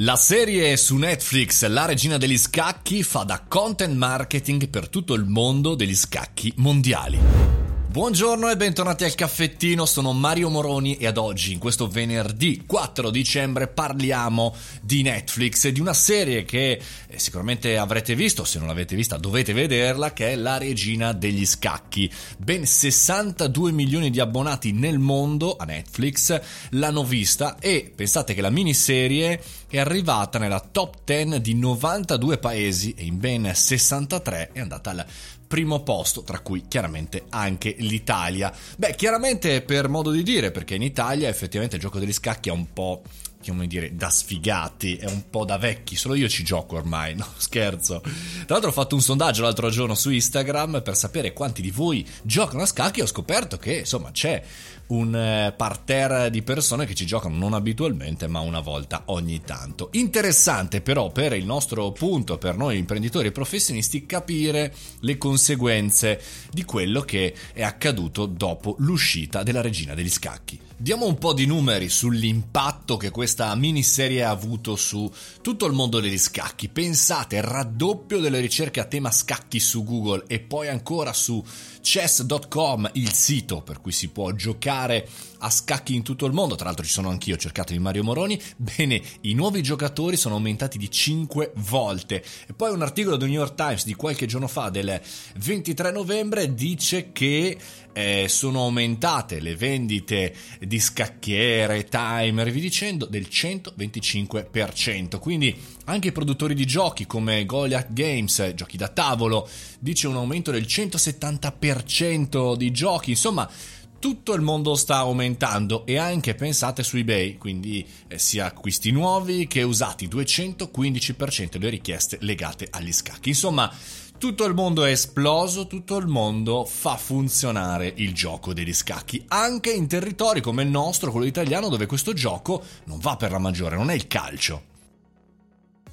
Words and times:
La 0.00 0.14
serie 0.14 0.76
su 0.76 0.94
Netflix 0.94 1.66
La 1.66 1.84
regina 1.84 2.18
degli 2.18 2.38
scacchi 2.38 3.02
fa 3.02 3.24
da 3.24 3.42
content 3.48 3.96
marketing 3.96 4.68
per 4.68 4.88
tutto 4.88 5.14
il 5.14 5.24
mondo 5.24 5.74
degli 5.74 5.96
scacchi 5.96 6.52
mondiali. 6.58 7.67
Buongiorno 7.90 8.50
e 8.50 8.56
bentornati 8.58 9.04
al 9.04 9.14
caffettino, 9.14 9.86
sono 9.86 10.12
Mario 10.12 10.50
Moroni 10.50 10.98
e 10.98 11.06
ad 11.06 11.16
oggi, 11.16 11.54
in 11.54 11.58
questo 11.58 11.88
venerdì 11.88 12.64
4 12.66 13.08
dicembre, 13.08 13.66
parliamo 13.66 14.54
di 14.82 15.00
Netflix 15.00 15.64
e 15.64 15.72
di 15.72 15.80
una 15.80 15.94
serie 15.94 16.44
che 16.44 16.78
eh, 17.06 17.18
sicuramente 17.18 17.78
avrete 17.78 18.14
visto, 18.14 18.44
se 18.44 18.58
non 18.58 18.68
l'avete 18.68 18.94
vista 18.94 19.16
dovete 19.16 19.54
vederla, 19.54 20.12
che 20.12 20.32
è 20.32 20.36
La 20.36 20.58
regina 20.58 21.14
degli 21.14 21.46
scacchi. 21.46 22.12
Ben 22.36 22.66
62 22.66 23.72
milioni 23.72 24.10
di 24.10 24.20
abbonati 24.20 24.72
nel 24.72 24.98
mondo 24.98 25.56
a 25.56 25.64
Netflix 25.64 26.38
l'hanno 26.72 27.04
vista 27.04 27.56
e 27.58 27.90
pensate 27.96 28.34
che 28.34 28.42
la 28.42 28.50
miniserie 28.50 29.42
è 29.66 29.78
arrivata 29.78 30.38
nella 30.38 30.60
top 30.60 30.98
10 31.04 31.40
di 31.40 31.54
92 31.54 32.36
paesi 32.36 32.92
e 32.92 33.04
in 33.04 33.18
ben 33.18 33.50
63 33.54 34.50
è 34.52 34.60
andata 34.60 34.90
al 34.90 35.06
primo 35.48 35.82
posto, 35.82 36.22
tra 36.22 36.38
cui 36.40 36.66
chiaramente 36.68 37.24
anche 37.30 37.74
l'Italia. 37.78 38.54
Beh, 38.76 38.94
chiaramente 38.94 39.62
per 39.62 39.88
modo 39.88 40.10
di 40.10 40.22
dire, 40.22 40.50
perché 40.50 40.76
in 40.76 40.82
Italia 40.82 41.28
effettivamente 41.28 41.76
il 41.76 41.82
gioco 41.82 41.98
degli 41.98 42.12
scacchi 42.12 42.50
è 42.50 42.52
un 42.52 42.72
po' 42.72 43.02
come 43.44 43.66
dire, 43.66 43.94
da 43.94 44.10
sfigati, 44.10 44.96
è 44.96 45.06
un 45.06 45.30
po' 45.30 45.44
da 45.44 45.58
vecchi, 45.58 45.96
solo 45.96 46.14
io 46.14 46.28
ci 46.28 46.42
gioco 46.42 46.76
ormai, 46.76 47.14
no 47.16 47.26
scherzo. 47.36 48.00
Tra 48.00 48.44
l'altro 48.46 48.70
ho 48.70 48.72
fatto 48.72 48.94
un 48.94 49.00
sondaggio 49.00 49.42
l'altro 49.42 49.70
giorno 49.70 49.94
su 49.94 50.10
Instagram 50.10 50.82
per 50.82 50.96
sapere 50.96 51.32
quanti 51.32 51.62
di 51.62 51.70
voi 51.70 52.06
giocano 52.22 52.62
a 52.62 52.66
scacchi 52.66 53.00
e 53.00 53.04
ho 53.04 53.06
scoperto 53.06 53.56
che 53.56 53.78
insomma 53.78 54.10
c'è 54.10 54.42
un 54.88 55.14
eh, 55.14 55.52
parterre 55.56 56.30
di 56.30 56.42
persone 56.42 56.86
che 56.86 56.94
ci 56.94 57.04
giocano 57.04 57.36
non 57.36 57.52
abitualmente 57.52 58.26
ma 58.26 58.40
una 58.40 58.60
volta 58.60 59.02
ogni 59.06 59.42
tanto. 59.42 59.88
Interessante 59.92 60.80
però 60.80 61.10
per 61.10 61.32
il 61.32 61.44
nostro 61.44 61.90
punto, 61.92 62.38
per 62.38 62.56
noi 62.56 62.78
imprenditori 62.78 63.28
e 63.28 63.32
professionisti, 63.32 64.06
capire 64.06 64.74
le 65.00 65.18
conseguenze 65.18 66.20
di 66.50 66.64
quello 66.64 67.02
che 67.02 67.34
è 67.52 67.62
accaduto 67.62 68.26
dopo 68.26 68.76
l'uscita 68.78 69.42
della 69.42 69.60
regina 69.60 69.94
degli 69.94 70.10
scacchi. 70.10 70.58
Diamo 70.80 71.06
un 71.06 71.18
po' 71.18 71.32
di 71.32 71.44
numeri 71.44 71.88
sull'impatto 71.88 72.77
che 72.96 73.10
questa 73.10 73.54
miniserie 73.54 74.24
ha 74.24 74.30
avuto 74.30 74.76
su 74.76 75.10
tutto 75.42 75.66
il 75.66 75.72
mondo 75.72 76.00
degli 76.00 76.18
scacchi. 76.18 76.68
Pensate, 76.68 77.40
raddoppio 77.40 78.20
delle 78.20 78.40
ricerche 78.40 78.80
a 78.80 78.84
tema 78.84 79.10
scacchi 79.10 79.60
su 79.60 79.84
Google 79.84 80.24
e 80.26 80.40
poi 80.40 80.68
ancora 80.68 81.12
su 81.12 81.44
chess.com, 81.80 82.90
il 82.94 83.12
sito 83.12 83.62
per 83.62 83.80
cui 83.80 83.92
si 83.92 84.08
può 84.08 84.32
giocare 84.32 85.08
a 85.38 85.50
scacchi 85.50 85.94
in 85.94 86.02
tutto 86.02 86.26
il 86.26 86.32
mondo. 86.32 86.54
Tra 86.54 86.66
l'altro 86.66 86.84
ci 86.84 86.92
sono 86.92 87.08
anch'io, 87.08 87.36
cercato 87.36 87.72
di 87.72 87.78
Mario 87.78 88.04
Moroni. 88.04 88.40
Bene, 88.56 89.00
i 89.22 89.34
nuovi 89.34 89.62
giocatori 89.62 90.16
sono 90.16 90.34
aumentati 90.34 90.78
di 90.78 90.90
5 90.90 91.52
volte. 91.56 92.24
E 92.46 92.52
poi 92.54 92.72
un 92.72 92.82
articolo 92.82 93.16
del 93.16 93.28
New 93.28 93.38
York 93.38 93.54
Times 93.54 93.84
di 93.84 93.94
qualche 93.94 94.26
giorno 94.26 94.48
fa, 94.48 94.70
del 94.70 95.00
23 95.36 95.90
novembre, 95.92 96.54
dice 96.54 97.12
che 97.12 97.56
eh, 97.92 98.26
sono 98.28 98.62
aumentate 98.62 99.40
le 99.40 99.56
vendite 99.56 100.34
di 100.60 100.78
scacchiere, 100.78 101.84
timer 101.84 102.50
via 102.50 102.62
dicendo 102.62 103.06
del 103.06 103.28
125%. 103.30 105.18
Quindi 105.18 105.56
anche 105.84 106.08
i 106.08 106.12
produttori 106.12 106.54
di 106.54 106.66
giochi 106.66 107.06
come 107.06 107.44
Goliath 107.44 107.92
Games, 107.92 108.52
giochi 108.54 108.76
da 108.76 108.88
tavolo, 108.88 109.48
dice 109.78 110.06
un 110.06 110.16
aumento 110.16 110.50
del 110.50 110.64
170% 110.64 112.56
di 112.56 112.70
giochi. 112.70 113.10
Insomma, 113.10 113.50
tutto 113.98 114.32
il 114.34 114.42
mondo 114.42 114.76
sta 114.76 114.98
aumentando 114.98 115.84
e 115.84 115.96
anche 115.96 116.34
pensate 116.34 116.84
su 116.84 116.96
eBay, 116.96 117.36
quindi 117.36 117.84
eh, 118.06 118.18
sia 118.18 118.46
acquisti 118.46 118.92
nuovi 118.92 119.48
che 119.48 119.62
usati, 119.62 120.06
215% 120.06 121.58
le 121.58 121.68
richieste 121.68 122.18
legate 122.20 122.68
agli 122.70 122.92
scacchi. 122.92 123.30
Insomma, 123.30 123.72
tutto 124.18 124.44
il 124.44 124.54
mondo 124.54 124.84
è 124.84 124.90
esploso, 124.90 125.68
tutto 125.68 125.96
il 125.96 126.08
mondo 126.08 126.64
fa 126.64 126.96
funzionare 126.96 127.92
il 127.96 128.12
gioco 128.12 128.52
degli 128.52 128.74
scacchi, 128.74 129.24
anche 129.28 129.70
in 129.70 129.86
territori 129.86 130.40
come 130.40 130.64
il 130.64 130.68
nostro, 130.68 131.12
quello 131.12 131.26
italiano, 131.26 131.68
dove 131.68 131.86
questo 131.86 132.12
gioco 132.12 132.62
non 132.84 132.98
va 132.98 133.16
per 133.16 133.30
la 133.30 133.38
maggiore, 133.38 133.76
non 133.76 133.90
è 133.90 133.94
il 133.94 134.08
calcio. 134.08 134.67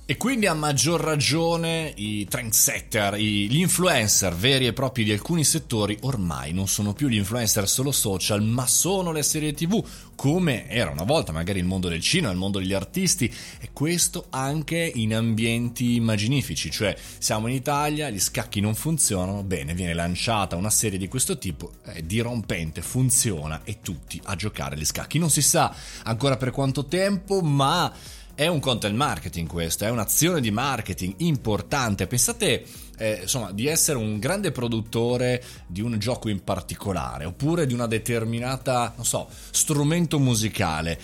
E 0.08 0.18
quindi 0.18 0.46
a 0.46 0.54
maggior 0.54 1.02
ragione 1.02 1.92
i 1.96 2.28
trendsetter, 2.28 3.16
gli 3.16 3.58
influencer 3.58 4.36
veri 4.36 4.68
e 4.68 4.74
propri 4.74 5.04
di 5.04 5.12
alcuni 5.12 5.44
settori 5.44 5.98
ormai 6.02 6.54
non 6.54 6.68
sono 6.68 6.94
più 6.94 7.08
gli 7.08 7.16
influencer 7.16 7.68
solo 7.68 7.92
social, 7.92 8.44
ma 8.44 8.68
sono 8.68 9.12
le 9.12 9.24
serie 9.24 9.56
tv, 9.56 9.84
come 10.14 10.70
era 10.70 10.92
una 10.92 11.06
volta 11.06 11.32
magari 11.32 11.58
il 11.58 11.66
mondo 11.66 11.90
del 11.90 12.02
cinema, 12.02 12.32
il 12.32 12.38
mondo 12.38 12.60
degli 12.60 12.74
artisti, 12.74 13.34
e 13.60 13.70
questo 13.74 14.28
anche 14.30 14.78
in 14.94 15.16
ambienti 15.16 15.96
immaginifici, 15.96 16.70
cioè 16.70 16.96
siamo 17.18 17.48
in 17.48 17.56
Italia, 17.56 18.12
gli 18.12 18.20
scacchi 18.20 18.60
non 18.60 18.76
funzionano, 18.76 19.42
bene, 19.42 19.74
viene 19.74 19.96
lanciata 19.96 20.56
una 20.56 20.70
serie 20.70 21.00
di 21.00 21.08
questo 21.08 21.40
tipo, 21.40 21.72
è 21.82 22.04
dirompente, 22.04 22.84
funziona 22.84 23.62
e 23.64 23.80
tutti 23.82 24.22
a 24.26 24.36
giocare 24.36 24.76
agli 24.76 24.86
scacchi. 24.86 25.18
Non 25.18 25.32
si 25.32 25.42
sa 25.42 25.74
ancora 26.04 26.38
per 26.38 26.52
quanto 26.52 26.86
tempo, 26.86 27.42
ma 27.42 27.92
è 28.36 28.48
un 28.48 28.60
content 28.60 28.96
marketing 28.96 29.48
questo, 29.48 29.86
è 29.86 29.90
un'azione 29.90 30.42
di 30.42 30.52
marketing 30.52 31.16
importante. 31.18 32.06
Pensate 32.06 32.66
eh, 32.98 33.20
insomma, 33.22 33.52
di 33.52 33.68
essere 33.68 33.98
un 33.98 34.20
grande 34.20 34.52
produttore 34.52 35.42
di 35.66 35.82
un 35.82 35.98
gioco 35.98 36.30
in 36.30 36.44
particolare 36.44 37.26
oppure 37.26 37.66
di 37.66 37.74
una 37.74 37.88
determinata, 37.88 38.94
non 38.96 39.06
so, 39.06 39.28
strumento 39.52 40.20
musicale 40.20 41.00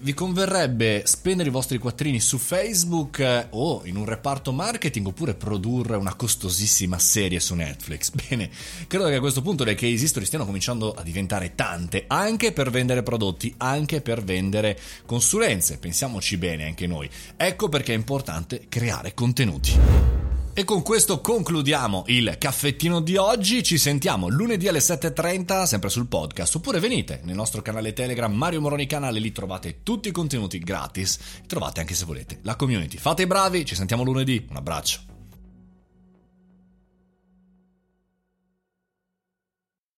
vi 0.00 0.14
converrebbe 0.14 1.02
spendere 1.06 1.48
i 1.48 1.52
vostri 1.52 1.78
quattrini 1.78 2.20
su 2.20 2.38
Facebook 2.38 3.18
eh, 3.18 3.46
o 3.50 3.82
in 3.84 3.96
un 3.96 4.04
reparto 4.04 4.52
marketing 4.52 5.06
oppure 5.06 5.34
produrre 5.34 5.96
una 5.96 6.14
costosissima 6.14 6.98
serie 6.98 7.40
su 7.40 7.54
Netflix? 7.54 8.10
Bene, 8.28 8.50
credo 8.86 9.06
che 9.06 9.16
a 9.16 9.20
questo 9.20 9.42
punto 9.42 9.64
le 9.64 9.74
case 9.74 10.04
history 10.04 10.26
stiano 10.26 10.44
cominciando 10.44 10.92
a 10.92 11.02
diventare 11.02 11.54
tante, 11.54 12.04
anche 12.06 12.52
per 12.52 12.70
vendere 12.70 13.02
prodotti, 13.02 13.54
anche 13.58 14.00
per 14.00 14.22
vendere 14.22 14.78
consulenze. 15.04 15.78
Pensiamoci 15.78 16.36
bene 16.36 16.64
anche 16.64 16.86
noi. 16.86 17.08
Ecco 17.36 17.68
perché 17.68 17.92
è 17.92 17.96
importante 17.96 18.66
creare 18.68 19.14
contenuti. 19.14 20.25
E 20.58 20.64
con 20.64 20.82
questo 20.82 21.20
concludiamo 21.20 22.04
il 22.06 22.36
caffettino 22.38 23.00
di 23.02 23.18
oggi. 23.18 23.62
Ci 23.62 23.76
sentiamo 23.76 24.28
lunedì 24.28 24.68
alle 24.68 24.78
7.30, 24.78 25.64
sempre 25.64 25.90
sul 25.90 26.06
podcast. 26.06 26.54
Oppure 26.54 26.80
venite 26.80 27.20
nel 27.24 27.34
nostro 27.34 27.60
canale 27.60 27.92
Telegram 27.92 28.32
Mario 28.32 28.62
Moroni 28.62 28.86
Canale, 28.86 29.18
lì 29.18 29.32
trovate 29.32 29.82
tutti 29.82 30.08
i 30.08 30.12
contenuti 30.12 30.58
gratis. 30.58 31.18
Trovate 31.46 31.80
anche 31.80 31.94
se 31.94 32.06
volete 32.06 32.38
la 32.40 32.56
community. 32.56 32.96
Fate 32.96 33.24
i 33.24 33.26
bravi, 33.26 33.66
ci 33.66 33.74
sentiamo 33.74 34.02
lunedì. 34.02 34.46
Un 34.48 34.56
abbraccio. 34.56 35.15